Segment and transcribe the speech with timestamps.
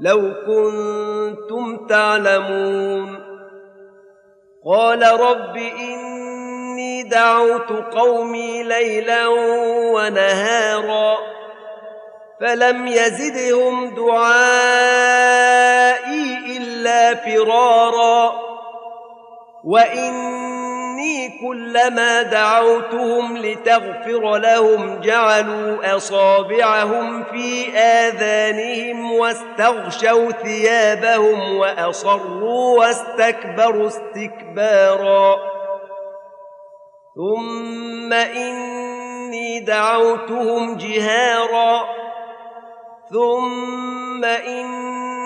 [0.00, 3.18] لو كنتم تعلمون
[4.66, 9.26] قال رب إني دعوت قومي ليلا
[9.94, 11.16] ونهارا
[12.40, 15.36] فلم يزدهم دعائي
[16.56, 18.32] إلا فرارا
[19.64, 20.55] واني
[21.40, 35.36] كلما دعوتهم لتغفر لهم جعلوا أصابعهم في آذانهم واستغشوا ثيابهم وأصروا واستكبروا استكبارا.
[37.16, 41.84] ثم إني دعوتهم جهارا.
[43.12, 45.25] ثم إني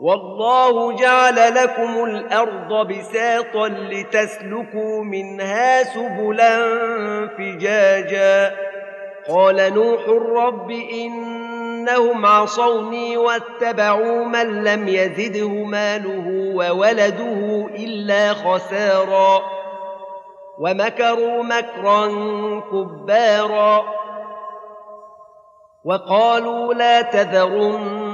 [0.00, 6.58] والله جعل لكم الأرض بساطا لتسلكوا منها سبلا
[7.38, 8.56] فجاجا.
[9.28, 10.00] قال نوح
[10.44, 19.42] رب إنهم عصوني واتبعوا من لم يزده ماله وولده إلا خسارا.
[20.58, 22.06] ومكروا مكرا
[22.60, 23.84] كبارا.
[25.84, 28.13] وقالوا لا تذرن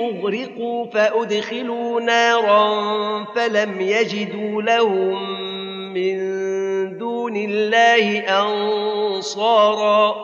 [0.00, 2.84] أغرقوا فأدخلوا نارا
[3.34, 5.40] فلم يجدوا لهم
[5.94, 6.18] من
[6.98, 10.14] دون الله أنصارا.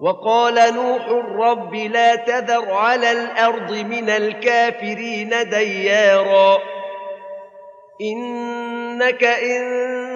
[0.00, 1.08] وقال نوح
[1.38, 6.58] رب لا تذر على الأرض من الكافرين ديارا.
[8.02, 10.15] إنك إن